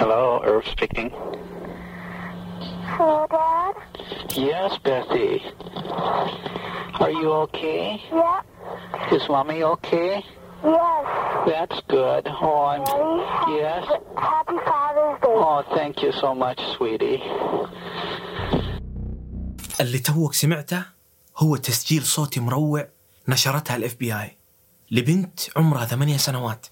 Hello, 0.00 0.40
Irv 0.50 0.64
speaking. 0.74 1.10
Hello, 2.96 3.26
Dad? 3.36 3.74
Yes, 4.48 4.70
Bethy. 4.84 5.30
Are 7.02 7.14
you 7.20 7.30
okay? 7.44 8.00
Yeah. 8.20 8.40
Is 9.16 9.24
Mommy 9.28 9.62
okay? 9.74 10.10
Yes. 10.64 11.04
That's 11.50 11.78
good. 11.94 12.22
Oh, 12.46 12.64
I'm. 12.72 12.82
Daddy? 12.88 13.20
Yes. 13.60 13.84
Happy 14.30 14.58
Father's 14.68 15.16
Day. 15.20 15.36
Oh, 15.44 15.58
thank 15.76 15.94
you 16.04 16.12
so 16.22 16.28
much, 16.44 16.60
sweetie. 16.76 17.20
اللي 19.80 19.98
توك 19.98 20.34
سمعته 20.34 20.82
هو 21.36 21.56
تسجيل 21.56 22.02
صوتي 22.02 22.40
مروع 22.40 22.88
نشرتها 23.28 23.76
الاف 23.76 23.94
بي 23.94 24.14
اي 24.14 24.36
لبنت 24.90 25.40
عمرها 25.56 25.84
ثمانية 25.84 26.16
سنوات 26.16 26.66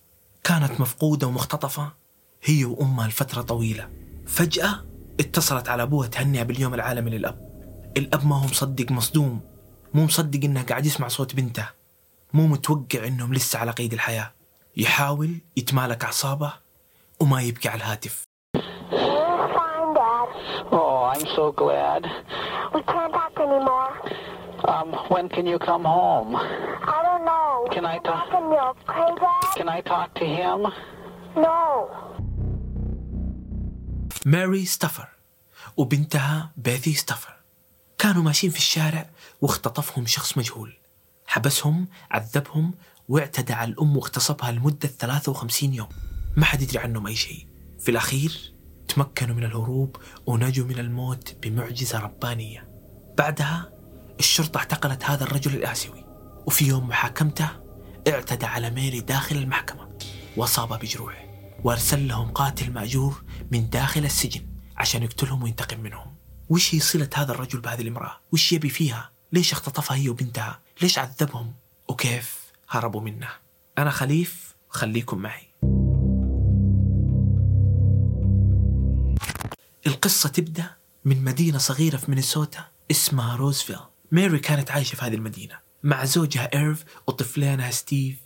كانت 0.45 0.80
مفقودة 0.80 1.26
ومختطفة 1.26 1.98
هي 2.45 2.65
وأمها 2.65 3.09
لفترة 3.09 3.42
طويلة 3.42 3.88
فجأة 4.27 4.84
اتصلت 5.20 5.69
على 5.69 5.83
أبوها 5.83 6.09
تهنئها 6.09 6.42
باليوم 6.42 6.74
العالمي 6.74 7.11
للأب 7.11 7.48
الأب 7.97 8.27
ما 8.27 8.37
هو 8.37 8.45
مصدق 8.45 8.92
مصدوم 8.92 9.41
مو 9.95 10.05
مصدق 10.05 10.41
إنه 10.45 10.62
قاعد 10.62 10.87
يسمع 10.87 11.09
صوت 11.09 11.34
بنته 11.34 11.69
مو 12.33 12.47
متوقع 12.47 13.06
إنهم 13.06 13.34
لسه 13.34 13.59
على 13.59 13.70
قيد 13.70 13.92
الحياة 13.92 14.33
يحاول 14.77 15.38
يتمالك 15.56 16.05
أعصابه 16.05 16.52
وما 17.20 17.42
يبكي 17.42 17.69
على 17.69 17.78
الهاتف. 17.78 18.23
Oh, 20.70 21.11
I'm 21.12 21.27
so 21.36 21.52
glad. 21.52 22.02
We 22.75 22.83
can't 22.83 23.12
talk 23.12 23.34
anymore. 23.47 23.92
Um, 24.73 24.89
when 25.12 25.28
can 25.28 25.47
you 25.47 25.59
come 25.59 25.84
home? 25.84 26.36
I 26.36 26.98
don't 27.06 27.25
know. 27.25 27.66
Can 27.75 27.84
I 27.86 27.98
talk? 27.98 28.28
Can 29.56 29.69
I 29.69 29.80
talk 29.80 30.14
to 30.20 30.25
him? 30.25 30.66
No. 31.36 32.08
ماري 34.28 34.66
ستافر 34.66 35.08
وبنتها 35.77 36.53
بيثي 36.56 36.94
ستافر. 36.94 37.36
كانوا 37.98 38.22
ماشيين 38.22 38.53
في 38.53 38.58
الشارع 38.58 39.11
واختطفهم 39.41 40.06
شخص 40.06 40.39
مجهول. 40.39 40.77
حبسهم 41.27 41.89
عذبهم 42.11 42.75
واعتدى 43.08 43.53
على 43.53 43.70
الأم 43.70 43.97
واغتصبها 43.97 44.53
لمدة 44.53 44.88
53 44.88 45.75
يوم. 45.75 45.88
ما 46.36 46.44
حد 46.44 46.62
يدري 46.62 46.78
عنهم 46.78 47.06
أي 47.06 47.16
شيء. 47.16 47.47
في 47.80 47.91
الأخير 47.91 48.55
تمكنوا 48.88 49.36
من 49.36 49.44
الهروب 49.44 49.97
ونجوا 50.27 50.66
من 50.66 50.78
الموت 50.78 51.36
بمعجزة 51.42 51.98
ربانية. 51.98 52.69
بعدها 53.19 53.72
الشرطة 54.19 54.58
اعتقلت 54.58 55.05
هذا 55.05 55.25
الرجل 55.25 55.55
الآسيوي. 55.55 56.05
وفي 56.47 56.66
يوم 56.66 56.88
محاكمته 56.88 57.48
اعتدى 58.08 58.47
على 58.47 58.70
ميري 58.70 59.00
داخل 59.00 59.36
المحكمة 59.36 59.98
وأصابها 60.36 60.78
بجروح 60.78 61.28
وأرسل 61.64 62.09
لهم 62.09 62.31
قاتل 62.31 62.73
مأجور 62.73 63.23
من 63.51 63.70
داخل 63.70 64.05
السجن 64.05 64.47
عشان 64.77 65.03
يقتلهم 65.03 65.42
وينتقم 65.42 65.81
منهم 65.81 66.15
وش 66.48 66.75
هي 66.75 66.81
صلة 66.81 67.11
هذا 67.15 67.33
الرجل 67.33 67.61
بهذه 67.61 67.81
الامرأة؟ 67.81 68.20
وش 68.33 68.53
يبي 68.53 68.69
فيها؟ 68.69 69.11
ليش 69.33 69.53
اختطفها 69.53 69.97
هي 69.97 70.09
وبنتها؟ 70.09 70.61
ليش 70.83 70.98
عذبهم؟ 70.98 71.55
وكيف 71.89 72.39
هربوا 72.69 73.00
منه؟ 73.00 73.28
أنا 73.78 73.91
خليف 73.91 74.55
خليكم 74.69 75.19
معي 75.19 75.48
القصة 79.87 80.28
تبدأ 80.28 80.70
من 81.05 81.25
مدينة 81.25 81.59
صغيرة 81.59 81.97
في 81.97 82.11
مينيسوتا 82.11 82.65
اسمها 82.91 83.37
روزفيل 83.37 83.78
ماري 84.11 84.39
كانت 84.39 84.70
عايشة 84.70 84.97
في 84.97 85.05
هذه 85.05 85.15
المدينة 85.15 85.59
مع 85.83 86.05
زوجها 86.05 86.55
إيرف 86.55 86.84
وطفلانها 87.06 87.70
ستيف 87.70 88.17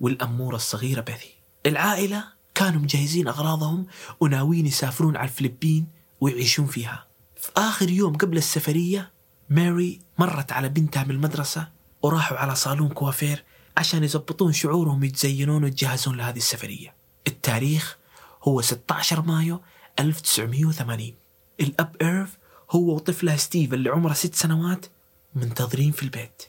والأمورة 0.00 0.56
الصغيرة 0.56 1.00
بيثي 1.00 1.34
العائلة 1.66 2.24
كانوا 2.54 2.80
مجهزين 2.80 3.28
أغراضهم 3.28 3.86
وناويين 4.20 4.66
يسافرون 4.66 5.16
على 5.16 5.28
الفلبين 5.28 5.86
ويعيشون 6.20 6.66
فيها. 6.66 7.06
في 7.36 7.50
آخر 7.56 7.90
يوم 7.90 8.16
قبل 8.16 8.36
السفرية 8.36 9.12
ماري 9.50 9.98
مرت 10.18 10.52
على 10.52 10.68
بنتها 10.68 11.04
من 11.04 11.10
المدرسة 11.10 11.68
وراحوا 12.02 12.38
على 12.38 12.54
صالون 12.54 12.88
كوافير 12.88 13.44
عشان 13.76 14.04
يزبطون 14.04 14.52
شعورهم 14.52 15.04
يتزينون 15.04 15.64
ويتجهزون 15.64 16.16
لهذه 16.16 16.36
السفرية. 16.36 16.94
التاريخ 17.26 17.98
هو 18.42 18.60
16 18.60 19.22
مايو 19.22 19.60
1980 20.00 21.14
الأب 21.60 21.96
إيرف 22.02 22.38
هو 22.70 22.94
وطفله 22.94 23.36
ستيف 23.36 23.74
اللي 23.74 23.90
عمره 23.90 24.12
ست 24.12 24.34
سنوات 24.34 24.86
منتظرين 25.34 25.92
في 25.92 26.02
البيت. 26.02 26.42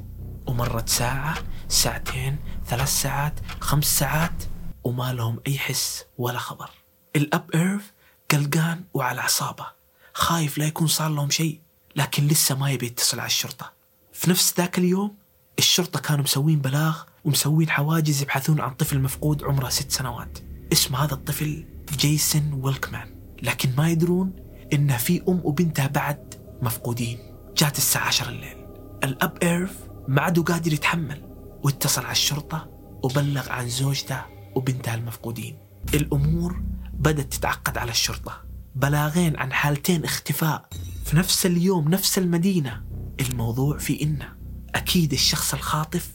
ومرت 0.47 0.89
ساعة 0.89 1.37
ساعتين 1.67 2.37
ثلاث 2.67 2.89
ساعات 2.89 3.39
خمس 3.59 3.99
ساعات. 3.99 4.43
وما 4.83 5.13
لهم 5.13 5.39
أي 5.47 5.57
حس 5.57 6.05
ولا 6.17 6.39
خبر. 6.39 6.69
الأب 7.15 7.51
إيرف 7.55 7.93
قلقان 8.31 8.83
وعلى 8.93 9.21
أعصابه. 9.21 9.65
خايف 10.13 10.57
لا 10.57 10.65
يكون 10.65 10.87
صار 10.87 11.09
لهم 11.09 11.29
شيء 11.29 11.61
لكن 11.95 12.27
لسه 12.27 12.55
ما 12.55 12.71
يبي 12.71 12.85
يتصل 12.85 13.19
على 13.19 13.27
الشرطة. 13.27 13.73
في 14.13 14.29
نفس 14.29 14.53
ذاك 14.57 14.77
اليوم 14.77 15.15
الشرطة 15.59 15.99
كانوا 15.99 16.23
مسوين 16.23 16.59
بلاغ 16.59 17.03
ومسوين 17.25 17.69
حواجز 17.69 18.21
يبحثون 18.21 18.61
عن 18.61 18.73
طفل 18.73 18.99
مفقود 18.99 19.43
عمره 19.43 19.69
ست 19.69 19.91
سنوات. 19.91 20.39
اسم 20.73 20.95
هذا 20.95 21.13
الطفل 21.13 21.65
جيسون 21.97 22.53
ويلكمان 22.53 23.15
لكن 23.41 23.73
ما 23.77 23.89
يدرون 23.89 24.35
إن 24.73 24.97
في 24.97 25.21
أم 25.29 25.41
وبنتها 25.43 25.87
بعد 25.87 26.35
مفقودين. 26.61 27.19
جات 27.57 27.77
الساعة 27.77 28.07
عشر 28.07 28.29
الليل. 28.29 28.65
الأب 29.03 29.37
إيرف 29.43 29.77
ما 30.07 30.21
عاد 30.21 30.39
قادر 30.39 30.73
يتحمل 30.73 31.21
واتصل 31.63 32.01
على 32.01 32.11
الشرطة 32.11 32.69
وبلغ 33.03 33.49
عن 33.49 33.69
زوجته 33.69 34.32
وبنتها 34.55 34.95
المفقودين 34.95 35.57
الأمور 35.93 36.61
بدأت 36.93 37.33
تتعقد 37.33 37.77
على 37.77 37.91
الشرطة. 37.91 38.45
بلاغين 38.75 39.37
عن 39.37 39.53
حالتين 39.53 40.03
اختفاء. 40.03 40.69
في 41.05 41.15
نفس 41.17 41.45
اليوم 41.45 41.89
نفس 41.89 42.17
المدينة. 42.17 42.83
الموضوع 43.19 43.77
في 43.77 44.03
إنه 44.03 44.35
أكيد 44.75 45.13
الشخص 45.13 45.53
الخاطف 45.53 46.11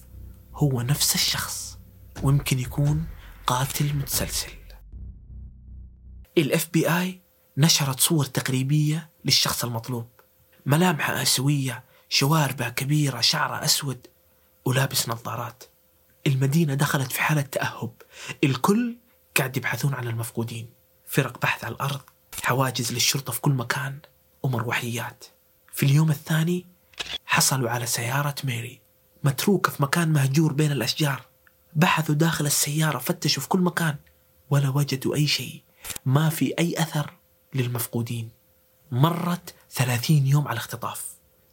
هو 0.55 0.83
نفس 0.83 1.15
الشخص. 1.15 1.79
ويمكن 2.23 2.59
يكون 2.59 3.05
قاتل 3.47 3.95
متسلسل. 3.95 4.53
الاف 6.39 6.69
بي 6.73 6.99
اي 6.99 7.21
نشرت 7.57 8.01
صور 8.01 8.25
تقريبية 8.25 9.11
للشخص 9.25 9.65
المطلوب. 9.65 10.07
ملامحه 10.67 11.23
آسيوية 11.23 11.85
شواربه 12.09 12.69
كبيرة 12.69 13.21
شعره 13.21 13.65
أسود 13.65 14.07
ولابس 14.65 15.09
نظارات. 15.09 15.65
المدينة 16.29 16.75
دخلت 16.75 17.13
في 17.13 17.23
حالة 17.23 17.43
تأهب. 17.43 17.93
الكل 18.45 18.97
قاعد 19.37 19.57
يبحثون 19.57 19.95
عن 19.95 20.09
المفقودين. 20.09 20.71
فرق 21.07 21.41
بحث 21.43 21.65
على 21.65 21.75
الأرض 21.75 22.01
حواجز 22.43 22.93
للشرطة 22.93 23.33
في 23.33 23.41
كل 23.41 23.53
مكان 23.53 23.99
ومروحيات 24.43 25.25
في 25.73 25.87
اليوم 25.87 26.11
الثاني 26.11 26.67
حصلوا 27.27 27.71
على 27.71 27.87
سيارة 27.87 28.35
ميري 28.45 28.81
متروكة 29.25 29.73
في 29.73 29.83
مكان 29.83 30.09
مهجور 30.09 30.53
بين 30.53 30.73
الأشجار. 30.73 31.23
بحثوا 31.77 32.15
داخل 32.15 32.47
السيارة 32.47 32.99
فتشوا 32.99 33.43
في 33.43 33.49
كل 33.49 33.61
مكان 33.61 33.97
ولا 34.51 34.69
وجدوا 34.69 35.15
أي 35.15 35.27
شيء. 35.27 35.63
ما 36.07 36.29
في 36.29 36.55
أي 36.59 36.75
أثر 36.79 37.13
للمفقودين. 37.55 38.31
مرت 38.93 39.55
ثلاثين 39.71 40.27
يوم 40.27 40.49
على 40.49 40.53
الاختطاف. 40.53 41.05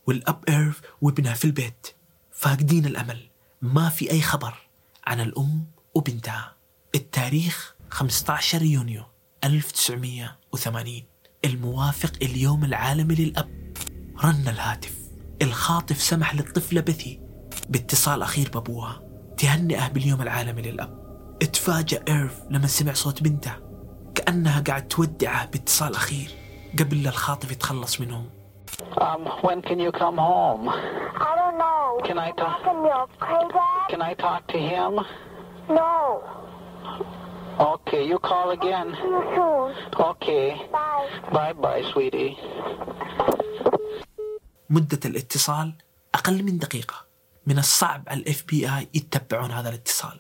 والأب 0.07 0.43
إيرف 0.49 0.81
وابنها 1.01 1.33
في 1.33 1.45
البيت 1.45 1.87
فاقدين 2.31 2.85
الأمل. 2.85 3.29
ما 3.61 3.89
في 3.89 4.11
أي 4.11 4.21
خبر. 4.21 4.64
عن 5.07 5.21
الأم 5.21 5.66
وبنتها. 5.95 6.55
التاريخ 6.95 7.75
15 7.89 8.61
يونيو 8.61 9.03
1980 9.43 11.03
الموافق 11.45 12.11
اليوم 12.21 12.66
العالمي 12.66 13.16
للأب. 13.16 13.73
رن 14.23 14.47
الهاتف. 14.47 14.95
الخاطف 15.41 16.01
سمح 16.01 16.35
للطفلة 16.35 16.81
بثي. 16.81 17.21
باتصال 17.69 18.21
أخير 18.21 18.49
بأبوها. 18.49 19.01
تهنئه 19.38 19.88
باليوم 19.88 20.21
العالمي 20.21 20.61
للأب. 20.61 21.05
اتفاجأ 21.41 22.03
إيرف 22.07 22.41
لما 22.49 22.67
سمع 22.67 22.93
صوت 22.93 23.23
بنته. 23.23 23.53
كأنها 24.16 24.61
قاعد 24.61 24.87
تودعه 24.87 25.46
باتصال 25.46 25.96
أخير 25.96 26.29
قبل 26.79 27.03
لا 27.03 27.09
الخاطف 27.09 27.52
يتخلص 27.52 28.02
منهم. 28.02 28.29
Um, 28.97 29.28
when 29.43 29.61
can 29.61 29.79
you 29.79 29.91
come 29.91 30.17
home? 30.17 30.69
I 30.69 31.31
don't 31.40 31.57
know. 31.57 32.02
Can 32.07 32.17
I 32.17 32.31
Dad? 32.31 33.74
Can 33.90 34.02
I 34.02 34.14
talk 34.26 34.41
to 34.53 34.58
him? 34.58 34.93
No. 35.70 36.23
Okay, 37.73 38.03
you 38.11 38.17
call 38.20 38.47
again. 38.52 38.90
Okay. 40.11 40.46
Bye. 40.72 41.08
Bye 41.34 41.53
bye, 41.53 41.82
sweetie. 41.93 42.37
مدة 44.70 44.99
الاتصال 45.05 45.73
أقل 46.16 46.43
من 46.43 46.58
دقيقة 46.58 46.96
من 47.47 47.59
الصعب 47.59 48.03
على 48.08 48.20
الإف 48.20 48.43
بي 48.47 48.70
آي 48.78 48.87
يتبعون 48.93 49.52
هذا 49.52 49.70
الاتصال 49.70 50.20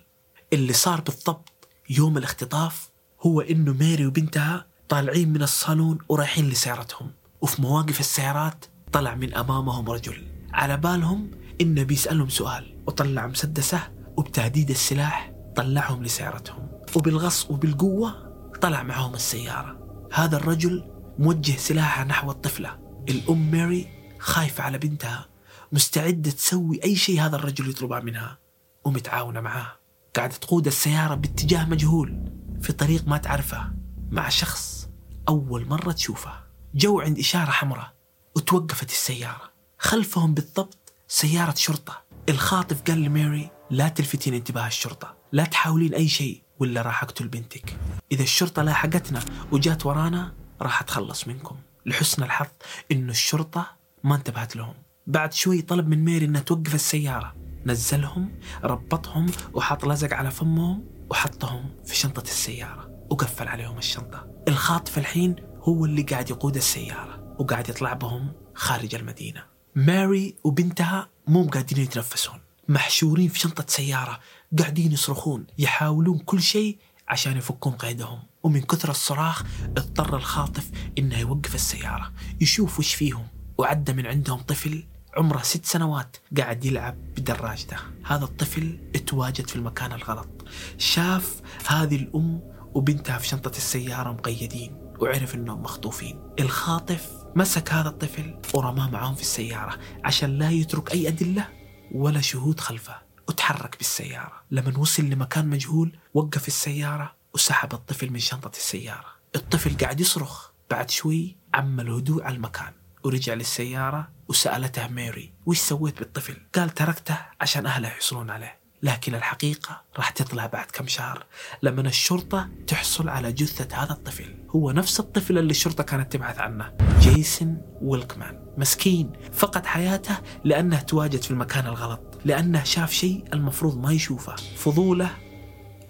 اللي 0.53 0.73
صار 0.73 1.01
بالضبط 1.01 1.67
يوم 1.89 2.17
الاختطاف 2.17 2.89
هو 3.21 3.41
إنه 3.41 3.73
ميري 3.73 4.05
وبنتها 4.05 4.65
طالعين 4.89 5.29
من 5.33 5.41
الصالون 5.41 5.97
ورايحين 6.09 6.49
لسيارتهم 6.49 7.11
وفي 7.41 7.61
مواقف 7.61 7.99
السيارات 7.99 8.65
طلع 8.91 9.15
من 9.15 9.33
أمامهم 9.33 9.89
رجل 9.89 10.23
على 10.53 10.77
بالهم 10.77 11.31
انه 11.61 11.83
بيسالهم 11.83 12.29
سؤال 12.29 12.77
وطلع 12.87 13.27
مسدسه 13.27 13.91
وبتهديد 14.17 14.69
السلاح 14.69 15.33
طلعهم 15.55 16.03
لسيارتهم. 16.03 16.67
وبالغص 16.95 17.51
وبالقوة 17.51 18.25
طلع 18.61 18.83
معهم 18.83 19.13
السيارة. 19.13 20.07
هذا 20.13 20.37
الرجل 20.37 20.91
موجه 21.19 21.57
سلاحه 21.57 22.03
نحو 22.03 22.31
الطفلة. 22.31 22.79
الأم 23.09 23.51
ماري 23.51 23.87
خايفة 24.19 24.63
على 24.63 24.77
بنتها 24.77 25.29
مستعدة 25.71 26.31
تسوي 26.31 26.83
أي 26.83 26.95
شيء 26.95 27.21
هذا 27.21 27.35
الرجل 27.35 27.69
يطلبه 27.69 27.99
منها. 27.99 28.39
ومتعاونة 28.85 29.41
معاه. 29.41 29.71
قاعدة 30.15 30.35
تقود 30.35 30.67
السيارة 30.67 31.15
باتجاه 31.15 31.65
مجهول 31.65 32.31
في 32.61 32.73
طريق 32.73 33.07
ما 33.07 33.17
تعرفه 33.17 33.71
مع 34.11 34.29
شخص 34.29 34.89
أول 35.27 35.67
مرة 35.67 35.91
تشوفه. 35.91 36.33
جو 36.75 36.99
عند 36.99 37.19
إشارة 37.19 37.51
حمراء 37.51 37.93
وتوقفت 38.35 38.89
السيارة. 38.89 39.51
خلفهم 39.79 40.33
بالضبط 40.33 40.84
سيارة 41.07 41.53
شرطة. 41.55 42.03
الخاطف 42.29 42.81
قال 42.81 43.01
لماري 43.01 43.49
لا 43.69 43.87
تلفتين 43.87 44.33
انتباه 44.33 44.67
الشرطة. 44.67 45.17
لا 45.31 45.43
تحاولين 45.43 45.93
أي 45.93 46.07
شيء 46.07 46.43
ولا 46.59 46.81
راح 46.81 47.03
أقتل 47.03 47.27
بنتك. 47.27 47.77
إذا 48.11 48.23
الشرطة 48.23 48.61
لاحقتنا 48.61 49.19
وجات 49.51 49.85
ورانا 49.85 50.33
راح 50.61 50.81
أتخلص 50.81 51.27
منكم. 51.27 51.55
لحسن 51.85 52.23
الحظ 52.23 52.47
إنه 52.91 53.11
الشرطة 53.11 53.67
ما 54.03 54.15
انتبهت 54.15 54.55
لهم. 54.55 54.73
بعد 55.07 55.33
شوي 55.33 55.61
طلب 55.61 55.87
من 55.87 56.05
ميري 56.05 56.25
إنها 56.25 56.41
توقف 56.41 56.75
السيارة. 56.75 57.35
نزلهم 57.65 58.39
ربطهم 58.63 59.31
وحط 59.53 59.85
لزق 59.85 60.13
على 60.13 60.31
فمهم 60.31 60.87
وحطهم 61.09 61.75
في 61.85 61.95
شنطة 61.95 62.21
السيارة 62.23 63.05
وقفل 63.09 63.47
عليهم 63.47 63.77
الشنطة. 63.77 64.27
الخاطف 64.47 64.97
الحين 64.97 65.35
هو 65.59 65.85
اللي 65.85 66.01
قاعد 66.01 66.29
يقود 66.29 66.55
السيارة 66.55 67.35
وقاعد 67.39 67.69
يطلع 67.69 67.93
بهم 67.93 68.33
خارج 68.55 68.95
المدينة. 68.95 69.54
ماري 69.75 70.35
وبنتها 70.43 71.09
مو 71.27 71.43
قاعدين 71.43 71.77
يتنفسون 71.77 72.39
محشورين 72.67 73.29
في 73.29 73.39
شنطة 73.39 73.65
سيارة 73.67 74.19
قاعدين 74.59 74.91
يصرخون 74.91 75.45
يحاولون 75.57 76.17
كل 76.17 76.41
شيء 76.41 76.77
عشان 77.07 77.37
يفكون 77.37 77.73
قيدهم. 77.73 78.19
ومن 78.43 78.61
كثر 78.61 78.89
الصراخ 78.89 79.43
اضطر 79.77 80.17
الخاطف 80.17 80.71
إنه 80.97 81.19
يوقف 81.19 81.55
السيارة 81.55 82.11
يشوف 82.41 82.79
وش 82.79 82.93
فيهم. 82.93 83.27
وعدى 83.57 83.93
من 83.93 84.05
عندهم 84.05 84.41
طفل 84.41 84.83
عمره 85.17 85.41
ست 85.41 85.65
سنوات 85.65 86.17
قاعد 86.37 86.65
يلعب 86.65 86.97
بدراجته. 87.17 87.77
هذا 88.05 88.23
الطفل 88.23 88.79
اتواجد 88.95 89.47
في 89.47 89.55
المكان 89.55 89.91
الغلط. 89.91 90.45
شاف 90.77 91.41
هذه 91.67 91.95
الأم 91.95 92.41
وبنتها 92.73 93.17
في 93.17 93.27
شنطة 93.27 93.57
السيارة 93.57 94.11
مقيدين 94.11 94.77
وعرف 94.99 95.35
إنهم 95.35 95.61
مخطوفين. 95.61 96.19
الخاطف 96.39 97.24
مسك 97.35 97.73
هذا 97.73 97.89
الطفل 97.89 98.41
ورماه 98.53 98.89
معاهم 98.89 99.15
في 99.15 99.21
السيارة 99.21 99.79
عشان 100.03 100.37
لا 100.37 100.49
يترك 100.49 100.91
أي 100.91 101.07
أدلة 101.07 101.47
ولا 101.91 102.21
شهود 102.21 102.59
خلفه. 102.59 103.05
وتحرك 103.27 103.77
بالسيارة. 103.77 104.43
لما 104.51 104.77
وصل 104.77 105.03
لمكان 105.03 105.47
مجهول 105.47 105.97
وقف 106.13 106.47
السيارة 106.47 107.15
وسحب 107.33 107.73
الطفل 107.73 108.09
من 108.09 108.19
شنطة 108.19 108.51
السيارة. 108.57 109.05
الطفل 109.35 109.77
قاعد 109.77 109.99
يصرخ. 109.99 110.51
بعد 110.69 110.89
شوي 110.89 111.37
عم 111.53 111.79
الهدوء 111.79 112.23
على 112.23 112.35
المكان 112.35 112.73
ورجع 113.03 113.33
للسيارة 113.33 114.11
وسألته 114.27 114.87
ميري 114.87 115.33
وش 115.45 115.59
سويت 115.59 115.99
بالطفل؟ 115.99 116.37
قال 116.55 116.69
تركته 116.69 117.17
عشان 117.41 117.65
أهله 117.65 117.87
يحصلون 117.87 118.29
عليه. 118.29 118.59
لكن 118.83 119.15
الحقيقة 119.15 119.81
راح 119.97 120.09
تطلع 120.09 120.45
بعد 120.45 120.65
كم 120.65 120.87
شهر 120.87 121.25
لما 121.63 121.81
الشرطة 121.81 122.49
تحصل 122.67 123.09
على 123.09 123.31
جثة 123.31 123.83
هذا 123.83 123.91
الطفل. 123.91 124.35
هو 124.49 124.71
نفس 124.71 124.99
الطفل 124.99 125.37
اللي 125.37 125.51
الشرطة 125.51 125.83
كانت 125.83 126.13
تبحث 126.13 126.39
عنه. 126.39 126.84
جيسون 127.05 127.61
ويلكمان 127.81 128.39
مسكين. 128.57 129.11
فقد 129.33 129.65
حياته 129.65 130.17
لأنه 130.43 130.79
تواجد 130.79 131.21
في 131.21 131.31
المكان 131.31 131.67
الغلط 131.67 132.19
لأنه 132.25 132.63
شاف 132.63 132.91
شيء 132.91 133.25
المفروض 133.33 133.77
ما 133.77 133.91
يشوفه 133.91 134.35
فضوله 134.35 135.09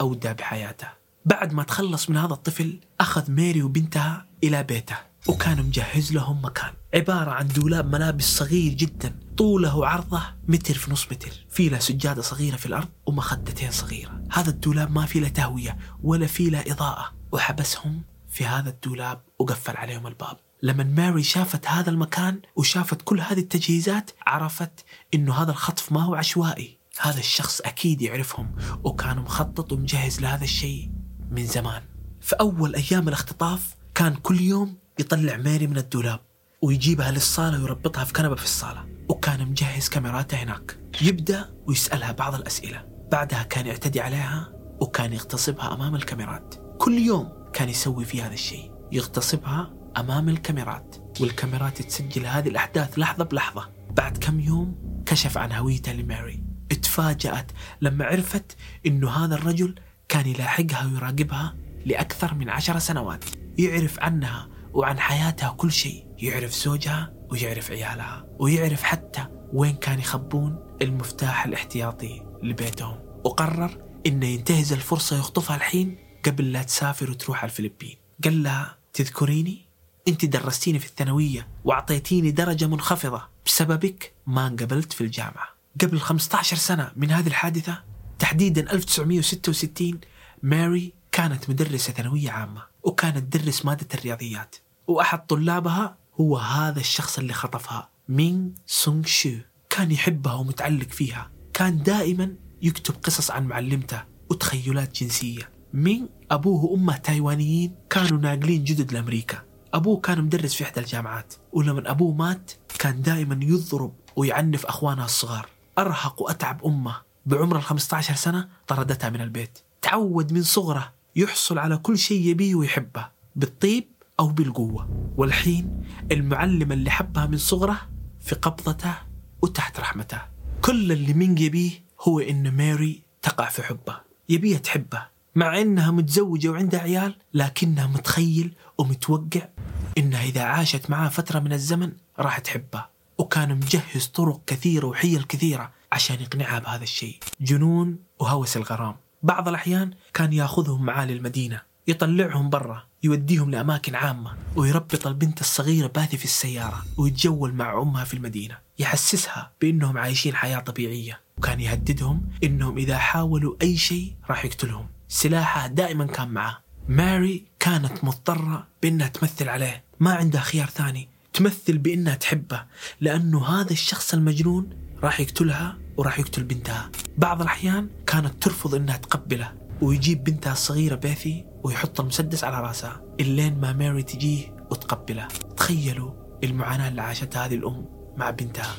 أودى 0.02 0.34
بحياته. 0.34 0.88
بعد 1.26 1.54
ما 1.54 1.64
تخلص 1.64 2.10
من 2.10 2.18
هذا 2.18 2.34
الطفل 2.34 2.80
أخذ 3.00 3.32
ميري 3.32 3.64
وبنتها 3.64 4.26
إلى 4.44 4.64
بيته 4.64 4.98
وكان 5.28 5.64
مجهز 5.64 6.14
لهم 6.14 6.46
مكان. 6.46 6.74
عبارة 6.94 7.32
عن 7.32 7.48
دولاب 7.48 7.94
ملابس 7.96 8.38
صغير 8.38 8.74
جدا 8.74 9.16
طوله 9.38 9.78
وعرضه 9.78 10.22
متر 10.48 10.74
في 10.74 10.92
نص 10.92 11.06
متر. 11.12 11.46
في 11.50 11.70
له 11.70 11.80
سجادة 11.80 12.22
صغيرة 12.22 12.56
في 12.56 12.66
الأرض 12.66 12.88
ومخدتين 13.06 13.72
صغيرة. 13.72 14.24
هذا 14.32 14.50
الدولاب 14.50 14.92
ما 14.92 15.06
في 15.06 15.20
له 15.20 15.28
تهوية 15.28 15.78
ولا 16.04 16.28
في 16.28 16.50
له 16.50 16.62
إضاءة. 16.68 17.14
وحبسهم 17.32 18.02
في 18.30 18.46
هذا 18.46 18.70
الدولاب 18.70 19.22
وقفل 19.40 19.78
عليهم 19.78 20.08
الباب. 20.08 20.45
لما 20.64 20.84
ماري 20.84 21.24
شافت 21.24 21.68
هذا 21.68 21.90
المكان 21.90 22.40
وشافت 22.56 23.02
كل 23.02 23.22
هذه 23.22 23.40
التجهيزات 23.40 24.12
عرفت 24.28 24.86
إنه 25.14 25.34
هذا 25.34 25.52
الخطف 25.52 25.92
ما 25.92 26.04
هو 26.04 26.16
عشوائي. 26.16 26.78
هذا 27.00 27.20
الشخص 27.20 27.62
أكيد 27.62 28.02
يعرفهم 28.02 28.56
وكان 28.84 29.18
مخطط 29.18 29.72
ومجهز 29.72 30.22
لهذا 30.22 30.44
الشيء 30.44 30.92
من 31.32 31.46
زمان. 31.46 31.82
في 32.22 32.36
أول 32.36 32.76
أيام 32.76 33.08
الاختطاف 33.08 33.76
كان 33.96 34.16
كل 34.16 34.42
يوم 34.42 34.78
يطلع 35.00 35.38
ماري 35.38 35.68
من 35.68 35.78
الدولاب 35.78 36.20
ويجيبها 36.62 37.12
للصالة 37.12 37.62
ويربطها 37.62 38.04
في 38.04 38.14
كنبة 38.14 38.36
في 38.36 38.44
الصالة 38.44 38.86
وكان 39.10 39.48
مجهز 39.48 39.90
كاميراته 39.90 40.38
هناك. 40.38 40.78
يبدأ 41.02 41.56
ويسألها 41.68 42.12
بعض 42.12 42.36
الأسئلة. 42.36 42.86
بعدها 43.12 43.44
كان 43.44 43.68
يعتدي 43.68 44.02
عليها 44.02 44.54
وكان 44.82 45.14
يغتصبها 45.14 45.74
أمام 45.74 45.96
الكاميرات. 45.96 46.56
كل 46.78 46.98
يوم 46.98 47.30
كان 47.54 47.70
يسوي 47.70 48.06
في 48.06 48.22
هذا 48.22 48.34
الشيء. 48.34 48.72
يغتصبها 48.92 49.74
أمام 49.98 50.30
الكاميرات 50.30 50.96
والكاميرات 51.22 51.82
تسجل 51.82 52.26
هذه 52.26 52.48
الأحداث 52.48 53.00
لحظة 53.00 53.24
بلحظة. 53.24 53.70
بعد 53.90 54.18
كم 54.18 54.40
يوم 54.40 54.76
كشف 55.06 55.38
عن 55.38 55.52
هويته 55.52 55.92
لماري. 55.92 56.44
اتفاجأت 56.72 57.52
لما 57.82 58.06
عرفت 58.06 58.58
إنه 58.86 59.10
هذا 59.10 59.36
الرجل 59.36 59.76
كان 60.10 60.28
يلاحقها 60.28 60.86
ويراقبها 60.86 61.56
لأكثر 61.86 62.34
من 62.34 62.50
عشر 62.50 62.80
سنوات. 62.80 63.26
يعرف 63.58 64.00
عنها 64.00 64.50
وعن 64.74 65.00
حياتها 65.00 65.50
كل 65.50 65.72
شيء. 65.72 66.08
يعرف 66.18 66.54
زوجها 66.54 67.14
ويعرف 67.32 67.72
عيالها 67.72 68.26
ويعرف 68.40 68.84
حتى 68.84 69.28
وين 69.54 69.76
كان 69.76 70.00
يخبون 70.00 70.78
المفتاح 70.82 71.46
الاحتياطي 71.46 72.26
لبيتهم. 72.44 73.00
وقرر 73.24 73.78
إنه 74.08 74.26
ينتهز 74.26 74.74
الفرصة 74.74 75.18
يخطفها 75.18 75.56
الحين 75.56 75.98
قبل 76.26 76.52
لا 76.52 76.64
تسافر 76.64 77.12
وتروح 77.12 77.38
على 77.44 77.50
الفلبين. 77.50 77.98
قال 78.24 78.44
لها 78.44 78.78
تذكريني؟ 78.94 79.65
أنت 80.08 80.26
درستيني 80.26 80.80
في 80.80 80.86
الثانوية 80.86 81.48
وأعطيتيني 81.64 82.32
درجة 82.32 82.68
منخفضة 82.68 83.28
بسببك 83.46 84.14
ما 84.28 84.48
انقبلت 84.48 84.94
في 84.94 85.02
الجامعة. 85.02 85.48
قبل 85.82 86.00
15 86.00 86.58
سنة 86.58 86.92
من 86.96 87.12
هذه 87.12 87.28
الحادثة 87.28 87.84
تحديدا 88.20 88.74
1966 88.74 90.00
ماري 90.44 90.94
كانت 91.12 91.50
مدرسة 91.50 91.94
ثانوية 91.94 92.32
عامة 92.32 92.64
وكانت 92.84 93.18
تدرس 93.18 93.66
مادة 93.66 93.88
الرياضيات. 93.94 94.56
وأحد 94.88 95.26
طلابها 95.26 95.98
هو 96.22 96.38
هذا 96.38 96.80
الشخص 96.80 97.18
اللي 97.18 97.34
خطفها 97.34 97.90
مين 98.10 98.56
سونغ 98.66 99.06
شو. 99.06 99.36
كان 99.70 99.92
يحبها 99.92 100.34
ومتعلق 100.34 100.88
فيها. 100.90 101.32
كان 101.54 101.84
دائما 101.84 102.36
يكتب 102.62 102.96
قصص 103.04 103.32
عن 103.32 103.48
معلمته 103.48 104.04
وتخيلات 104.30 105.04
جنسية. 105.04 105.50
مين 105.74 106.10
أبوه 106.32 106.66
وأمه 106.66 106.98
تايوانيين 106.98 107.76
كانوا 107.90 108.20
ناقلين 108.20 108.64
جدد 108.64 108.94
لأمريكا. 108.94 109.55
أبوه 109.76 110.00
كان 110.00 110.22
مدرس 110.22 110.54
في 110.54 110.64
إحدى 110.64 110.80
الجامعات 110.80 111.34
ولما 111.54 111.92
أبوه 111.92 112.14
مات 112.14 112.52
كان 112.80 113.02
دائما 113.02 113.40
يضرب 113.42 113.94
ويعنف 114.16 114.66
أخوانها 114.66 115.06
الصغار. 115.06 115.50
أرهق 115.78 116.22
وأتعب 116.22 116.66
أمه. 116.66 116.96
بعمر 117.26 117.58
ال 117.58 117.64
15 117.64 118.16
سنة 118.16 118.50
طردتها 118.68 119.10
من 119.10 119.22
البيت. 119.22 119.60
تعود 119.82 120.34
من 120.34 120.44
صغره 120.44 120.94
يحصل 121.16 121.58
على 121.58 121.78
كل 121.78 121.98
شيء 121.98 122.22
يبيه 122.22 122.56
ويحبه 122.56 123.08
بالطيب 123.36 123.88
أو 124.20 124.28
بالقوة. 124.28 125.12
والحين 125.18 125.84
المعلم 126.12 126.72
اللي 126.72 126.90
حبها 126.90 127.26
من 127.26 127.38
صغره 127.38 127.78
في 128.20 128.36
قبضته 128.36 128.94
وتحت 129.42 129.80
رحمته. 129.80 130.22
كل 130.62 130.92
اللي 130.92 131.14
مينج 131.14 131.40
يبيه 131.40 131.72
هو 132.02 132.20
إن 132.20 132.52
ماري 132.52 133.02
تقع 133.22 133.50
في 133.50 133.64
حبه. 133.64 133.98
يبيها 134.30 134.58
تحبه 134.58 135.16
مع 135.36 135.62
إنها 135.62 135.92
متزوجة 135.92 136.50
وعندها 136.50 136.80
عيال 136.80 137.16
لكنها 137.34 137.88
متخيل 137.88 138.56
ومتوقع 138.78 139.50
إنها 139.98 140.24
إذا 140.24 140.44
عاشت 140.44 140.90
معاه 140.90 141.10
فترة 141.10 141.40
من 141.40 141.54
الزمن 141.54 141.92
راح 142.20 142.40
تحبه 142.40 142.86
وكان 143.18 143.56
مجهز 143.56 144.06
طرق 144.06 144.42
كثيرة 144.48 144.86
وحيل 144.86 145.24
كثيرة 145.24 145.72
عشان 145.92 146.22
يقنعها 146.22 146.60
بهذا 146.60 146.84
الشيء. 146.84 147.18
جنون 147.42 147.98
وهوس 148.20 148.58
الغرام. 148.58 148.96
بعض 149.24 149.48
الأحيان 149.48 149.92
كان 150.14 150.34
ياخذهم 150.34 150.86
معاه 150.86 151.06
للمدينة 151.06 151.62
يطلعهم 151.88 152.50
برا 152.50 152.84
يوديهم 153.04 153.52
لأماكن 153.52 153.96
عامة 153.96 154.36
ويربط 154.56 155.08
البنت 155.08 155.42
الصغيرة 155.42 155.88
باثي 155.88 156.18
في 156.18 156.26
السيارة 156.26 156.86
ويتجول 156.98 157.54
مع 157.54 157.82
أمها 157.82 158.04
في 158.04 158.14
المدينة. 158.14 158.58
يحسسها 158.80 159.52
بأنهم 159.62 159.98
عايشين 159.98 160.36
حياة 160.36 160.60
طبيعية 160.60 161.20
وكان 161.38 161.60
يهددهم 161.60 162.22
أنهم 162.44 162.78
إذا 162.78 162.98
حاولوا 162.98 163.56
أي 163.62 163.78
شيء 163.78 164.16
راح 164.30 164.46
يقتلهم. 164.46 164.88
سلاحه 165.08 165.68
دائما 165.68 166.06
كان 166.06 166.28
معه 166.28 166.62
ماري 166.88 167.46
كانت 167.66 168.04
مضطرة 168.04 168.68
بأنها 168.84 169.08
تمثل 169.08 169.50
عليه. 169.50 169.84
ما 170.00 170.14
عندها 170.14 170.42
خيار 170.42 170.68
ثاني. 170.68 171.10
تمثل 171.34 171.78
بأنها 171.78 172.16
تحبه. 172.16 172.66
لأنه 173.02 173.46
هذا 173.46 173.72
الشخص 173.72 174.14
المجنون 174.14 174.70
راح 175.04 175.20
يقتلها 175.20 175.78
وراح 175.98 176.20
يقتل 176.20 176.44
بنتها. 176.44 176.92
بعض 177.18 177.42
الأحيان 177.42 177.90
كانت 178.08 178.44
ترفض 178.44 178.76
أنها 178.76 178.98
تقبله 178.98 179.54
ويجيب 179.82 180.24
بنتها 180.24 180.54
الصغيرة 180.54 180.96
بيثي 180.96 181.46
ويحط 181.64 182.00
المسدس 182.00 182.44
على 182.44 182.62
رأسها 182.68 183.02
إلين 183.20 183.60
ما 183.60 183.74
ماري 183.74 184.04
تجيه 184.04 184.56
وتقبله. 184.72 185.28
تخيلوا 185.58 186.12
المعاناة 186.44 186.88
اللي 186.88 187.02
عاشتها 187.02 187.46
هذه 187.46 187.56
الأم 187.56 187.86
مع 188.18 188.30
بنتها. 188.30 188.76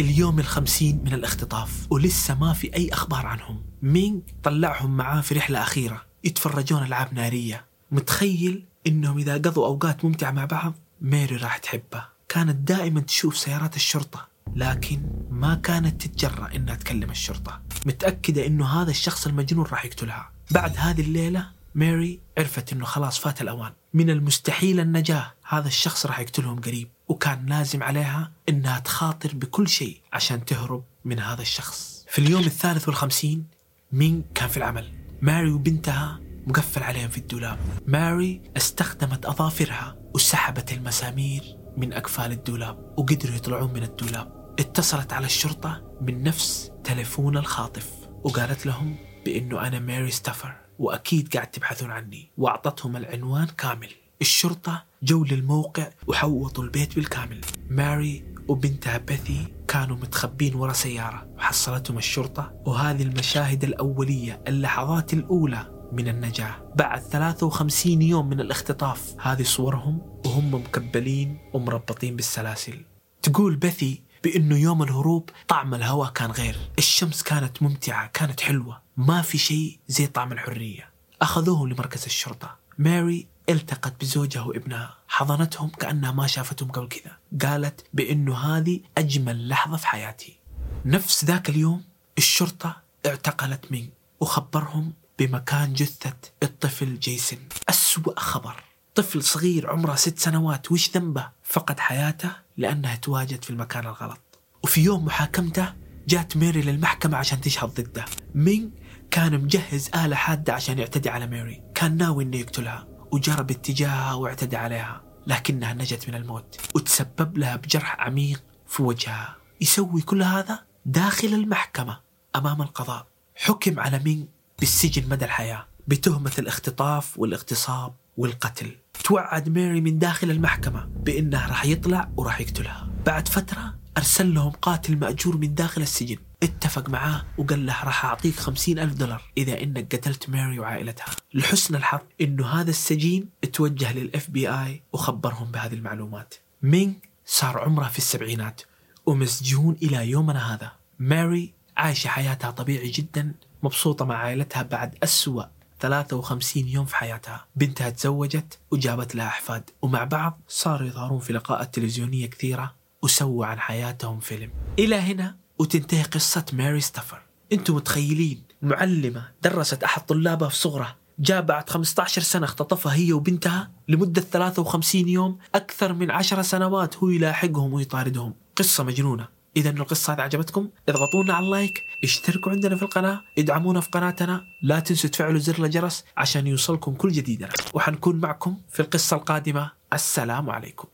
اليوم 0.00 0.38
الخمسين 0.38 1.00
من 1.04 1.14
الاختطاف 1.14 1.86
ولسه 1.90 2.34
ما 2.34 2.52
في 2.52 2.76
أي 2.76 2.88
أخبار 2.92 3.26
عنهم. 3.26 3.64
مينغ 3.82 4.20
طلعهم 4.42 4.96
معاه 4.96 5.20
في 5.20 5.34
رحلة 5.34 5.62
أخيرة. 5.62 6.07
يتفرجون 6.24 6.82
ألعاب 6.82 7.14
نارية. 7.14 7.64
متخيل 7.90 8.64
إنهم 8.86 9.18
إذا 9.18 9.34
قضوا 9.34 9.66
أوقات 9.66 10.04
ممتعة 10.04 10.30
مع 10.30 10.44
بعض 10.44 10.74
ميري 11.00 11.36
راح 11.36 11.56
تحبه. 11.56 12.04
كانت 12.28 12.56
دائما 12.68 13.00
تشوف 13.00 13.38
سيارات 13.38 13.76
الشرطة 13.76 14.28
لكن 14.56 15.00
ما 15.30 15.54
كانت 15.54 16.06
تتجرأ 16.06 16.54
إنها 16.56 16.74
تكلم 16.74 17.10
الشرطة. 17.10 17.60
متأكدة 17.86 18.46
إنه 18.46 18.66
هذا 18.66 18.90
الشخص 18.90 19.26
المجنون 19.26 19.66
راح 19.66 19.84
يقتلها. 19.84 20.30
بعد 20.50 20.76
هذه 20.76 21.00
الليلة 21.00 21.46
ماري 21.74 22.20
عرفت 22.38 22.72
إنه 22.72 22.84
خلاص 22.84 23.18
فات 23.18 23.42
الأوان. 23.42 23.72
من 23.94 24.10
المستحيل 24.10 24.80
النجاة. 24.80 25.32
هذا 25.48 25.68
الشخص 25.68 26.06
راح 26.06 26.20
يقتلهم 26.20 26.60
قريب 26.60 26.88
وكان 27.08 27.46
لازم 27.46 27.82
عليها 27.82 28.32
إنها 28.48 28.78
تخاطر 28.78 29.34
بكل 29.34 29.68
شيء 29.68 30.00
عشان 30.12 30.44
تهرب 30.44 30.84
من 31.04 31.18
هذا 31.18 31.42
الشخص. 31.42 32.04
في 32.10 32.18
اليوم 32.18 32.44
الثالث 32.44 32.88
والخمسين 32.88 33.44
مين 33.92 34.24
كان 34.34 34.48
في 34.48 34.56
العمل. 34.56 34.97
ماري 35.22 35.50
وبنتها 35.50 36.20
مقفل 36.46 36.82
عليهم 36.82 37.08
في 37.08 37.18
الدولاب. 37.18 37.58
ماري 37.86 38.40
استخدمت 38.56 39.26
أظافرها 39.26 39.96
وسحبت 40.14 40.72
المسامير 40.72 41.42
من 41.76 41.92
أقفال 41.92 42.32
الدولاب 42.32 42.94
وقدروا 42.98 43.36
يطلعون 43.36 43.72
من 43.72 43.82
الدولاب. 43.82 44.54
اتصلت 44.58 45.12
على 45.12 45.26
الشرطة 45.26 45.96
من 46.00 46.22
نفس 46.22 46.70
تلفون 46.84 47.36
الخاطف 47.36 47.90
وقالت 48.24 48.66
لهم 48.66 48.96
بأنه 49.24 49.66
أنا 49.66 49.78
ماري 49.78 50.10
ستافر 50.10 50.56
وأكيد 50.78 51.34
قاعد 51.34 51.50
تبحثون 51.50 51.90
عني 51.90 52.30
وأعطتهم 52.38 52.96
العنوان 52.96 53.46
كامل. 53.46 53.90
الشرطة 54.20 54.84
جو 55.02 55.24
للموقع 55.24 55.90
وحوطوا 56.06 56.64
البيت 56.64 56.94
بالكامل. 56.94 57.40
ماري 57.70 58.24
وبنتها 58.48 58.98
بيثي 58.98 59.46
كانوا 59.68 59.96
متخبين 59.96 60.54
ورا 60.54 60.72
سيارة. 60.72 61.28
وحصلتهم 61.36 61.98
الشرطة 61.98 62.52
وهذه 62.66 63.02
المشاهد 63.02 63.64
الأولية 63.64 64.42
اللحظات 64.48 65.12
الأولى 65.12 65.88
من 65.92 66.08
النجاة. 66.08 66.72
بعد 66.76 67.00
53 67.00 68.02
يوم 68.02 68.28
من 68.28 68.40
الاختطاف 68.40 69.14
هذه 69.20 69.42
صورهم 69.42 70.20
وهم 70.26 70.54
مكبلين 70.54 71.38
ومربطين 71.54 72.16
بالسلاسل. 72.16 72.84
تقول 73.22 73.56
بثي 73.56 74.02
بأنه 74.24 74.56
يوم 74.56 74.82
الهروب 74.82 75.30
طعم 75.48 75.74
الهواء 75.74 76.10
كان 76.10 76.30
غير. 76.30 76.56
الشمس 76.78 77.22
كانت 77.22 77.62
ممتعة 77.62 78.06
كانت 78.06 78.40
حلوة. 78.40 78.82
ما 78.96 79.22
في 79.22 79.38
شيء 79.38 79.78
زي 79.88 80.06
طعم 80.06 80.32
الحرية. 80.32 80.92
أخذوهم 81.22 81.68
لمركز 81.68 82.04
الشرطة. 82.04 82.56
ماري 82.78 83.28
التقت 83.48 84.00
بزوجها 84.00 84.42
وابنها. 84.42 84.94
حضنتهم 85.08 85.68
كأنها 85.68 86.12
ما 86.12 86.26
شافتهم 86.26 86.70
قبل 86.70 86.88
كذا. 86.88 87.16
قالت 87.48 87.86
بأنه 87.92 88.36
هذه 88.36 88.80
أجمل 88.98 89.48
لحظة 89.48 89.76
في 89.76 89.86
حياتي. 89.86 90.38
نفس 90.84 91.24
ذاك 91.24 91.48
اليوم 91.48 91.84
الشرطة 92.18 92.76
اعتقلت 93.06 93.72
مين 93.72 93.90
وخبرهم 94.20 94.92
بمكان 95.18 95.72
جثة 95.72 96.16
الطفل 96.42 96.98
جيسون. 96.98 97.38
أسوأ 97.68 98.20
خبر. 98.20 98.62
طفل 98.94 99.22
صغير 99.22 99.70
عمره 99.70 99.94
ست 99.94 100.18
سنوات 100.18 100.72
وش 100.72 100.90
ذنبه؟ 100.90 101.28
فقد 101.44 101.80
حياته 101.80 102.30
لأنه 102.56 102.94
تواجد 102.94 103.44
في 103.44 103.50
المكان 103.50 103.86
الغلط. 103.86 104.20
وفي 104.62 104.80
يوم 104.80 105.04
محاكمته 105.04 105.72
جات 106.08 106.36
ميري 106.36 106.62
للمحكمة 106.62 107.16
عشان 107.16 107.40
تشهد 107.40 107.80
ضده. 107.80 108.04
مين 108.34 108.70
كان 109.10 109.40
مجهز 109.40 109.90
آلة 109.94 110.16
حادة 110.16 110.52
عشان 110.52 110.78
يعتدي 110.78 111.08
على 111.08 111.26
ميري. 111.26 111.62
كان 111.74 111.96
ناوي 111.96 112.24
إنه 112.24 112.36
يقتلها. 112.36 112.87
وجرى 113.12 113.42
باتجاهها 113.42 114.14
واعتدى 114.14 114.56
عليها 114.56 115.02
لكنها 115.26 115.74
نجت 115.74 116.08
من 116.08 116.14
الموت 116.14 116.60
وتسبب 116.74 117.38
لها 117.38 117.56
بجرح 117.56 118.00
عميق 118.00 118.42
في 118.66 118.82
وجهها. 118.82 119.36
يسوي 119.60 120.00
كل 120.00 120.22
هذا 120.22 120.58
داخل 120.86 121.28
المحكمة 121.28 122.00
أمام 122.36 122.62
القضاء. 122.62 123.06
حكم 123.36 123.80
على 123.80 123.98
مين؟ 123.98 124.28
بالسجن 124.58 125.08
مدى 125.08 125.24
الحياة 125.24 125.66
بتهمة 125.88 126.32
الاختطاف 126.38 127.18
والاغتصاب 127.18 127.94
والقتل. 128.16 128.76
توعد 129.04 129.48
ماري 129.48 129.80
من 129.80 129.98
داخل 129.98 130.30
المحكمة 130.30 130.84
بأنه 130.84 131.48
راح 131.48 131.64
يطلع 131.64 132.10
وراح 132.16 132.40
يقتلها. 132.40 132.88
بعد 133.06 133.28
فترة 133.28 133.77
أرسل 133.98 134.34
لهم 134.34 134.50
قاتل 134.50 134.96
مأجور 134.96 135.36
من 135.36 135.54
داخل 135.54 135.82
السجن. 135.82 136.16
اتفق 136.42 136.88
معاه 136.88 137.24
وقال 137.38 137.66
له 137.66 137.84
راح 137.84 138.04
أعطيك 138.04 138.36
خمسين 138.36 138.78
ألف 138.78 138.94
دولار 138.94 139.22
إذا 139.36 139.62
إنك 139.62 139.94
قتلت 139.94 140.30
ماري 140.30 140.58
وعائلتها. 140.58 141.06
لحسن 141.34 141.74
الحظ 141.74 142.00
إنه 142.20 142.46
هذا 142.46 142.70
السجين 142.70 143.28
توجه 143.52 143.92
لل 143.92 144.30
FBI 144.30 144.82
وخبرهم 144.92 145.50
بهذه 145.50 145.74
المعلومات. 145.74 146.34
مينغ 146.62 146.92
صار 147.26 147.58
عمره 147.58 147.88
في 147.88 147.98
السبعينات 147.98 148.62
ومسجون 149.06 149.76
إلى 149.82 150.10
يومنا 150.10 150.54
هذا. 150.54 150.72
ماري 150.98 151.54
عايشة 151.76 152.08
حياتها 152.08 152.50
طبيعي 152.50 152.90
جدا 152.90 153.34
مبسوطة 153.62 154.04
مع 154.04 154.16
عائلتها 154.16 154.62
بعد 154.62 154.94
أسوأ 155.02 155.42
53 155.80 156.68
يوم 156.68 156.84
في 156.84 156.96
حياتها. 156.96 157.46
بنتها 157.56 157.90
تزوجت 157.90 158.58
وجابت 158.70 159.14
لها 159.14 159.26
أحفاد 159.26 159.70
ومع 159.82 160.04
بعض 160.04 160.40
صاروا 160.48 160.86
يظهرون 160.86 161.20
في 161.20 161.32
لقاءات 161.32 161.74
تلفزيونية 161.74 162.26
كثيرة 162.26 162.77
وسووا 163.02 163.46
عن 163.46 163.60
حياتهم 163.60 164.20
فيلم. 164.20 164.50
إلى 164.78 164.96
هنا 164.96 165.36
وتنتهي 165.58 166.02
قصة 166.02 166.44
ماري 166.52 166.80
ستافر. 166.80 167.22
أنتم 167.52 167.74
متخيلين؟ 167.74 168.42
معلمة 168.62 169.28
درست 169.42 169.84
أحد 169.84 170.06
طلابها 170.06 170.48
في 170.48 170.56
صغره 170.56 170.96
جاء 171.18 171.42
بعد 171.42 171.70
15 171.70 172.22
سنة 172.22 172.44
اختطفها 172.44 172.94
هي 172.94 173.12
وبنتها 173.12 173.70
لمدة 173.88 174.20
53 174.20 175.08
يوم 175.08 175.38
أكثر 175.54 175.92
من 175.92 176.10
10 176.10 176.42
سنوات 176.42 176.96
هو 176.96 177.08
يلاحقهم 177.08 177.72
ويطاردهم. 177.72 178.34
قصة 178.56 178.84
مجنونة. 178.84 179.28
إذا 179.56 179.70
القصة 179.70 180.12
هذه 180.12 180.20
عجبتكم 180.20 180.68
اضغطونا 180.88 181.34
على 181.34 181.44
اللايك 181.44 181.84
اشتركوا 182.04 182.52
عندنا 182.52 182.76
في 182.76 182.82
القناة 182.82 183.20
ادعمونا 183.38 183.80
في 183.80 183.88
قناتنا 183.90 184.44
لا 184.62 184.80
تنسوا 184.80 185.10
تفعلوا 185.10 185.38
زر 185.38 185.64
الجرس 185.64 186.04
عشان 186.16 186.46
يوصلكم 186.46 186.94
كل 186.94 187.12
جديدنا. 187.12 187.48
وحنكون 187.74 188.16
معكم 188.16 188.56
في 188.70 188.80
القصة 188.80 189.16
القادمة. 189.16 189.70
السلام 189.92 190.50
عليكم. 190.50 190.88